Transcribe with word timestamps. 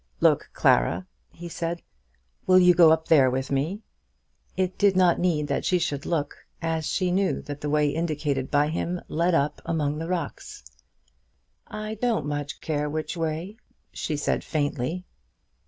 "Look, 0.19 0.49
Clara," 0.51 1.05
he 1.29 1.47
said, 1.47 1.83
"will 2.47 2.57
you 2.57 2.73
go 2.73 2.91
up 2.91 3.07
there 3.07 3.29
with 3.29 3.51
me?" 3.51 3.83
It 4.57 4.75
did 4.79 4.95
not 4.97 5.19
need 5.19 5.45
that 5.49 5.63
she 5.63 5.77
should 5.77 6.07
look, 6.07 6.37
as 6.59 6.87
she 6.87 7.11
knew 7.11 7.39
that 7.43 7.61
the 7.61 7.69
way 7.69 7.89
indicated 7.89 8.49
by 8.49 8.69
him 8.69 8.99
led 9.07 9.35
up 9.35 9.61
among 9.63 9.99
the 9.99 10.07
rocks. 10.07 10.63
"I 11.67 11.93
don't 12.01 12.25
much 12.25 12.61
care 12.61 12.89
which 12.89 13.15
way," 13.15 13.57
she 13.91 14.17
said, 14.17 14.43
faintly. 14.43 15.05